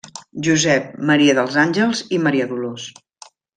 [0.45, 2.91] Josep, Maria dels Àngels i Maria Dolors.